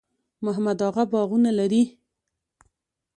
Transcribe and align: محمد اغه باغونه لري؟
محمد 0.45 0.79
اغه 0.87 1.03
باغونه 1.11 1.51
لري؟ 1.59 1.83